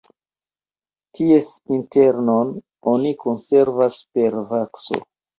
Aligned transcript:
Ties 1.17 1.49
internon 1.75 2.53
oni 2.93 3.11
konservas 3.25 3.99
per 4.19 4.39
vakso. 4.55 4.99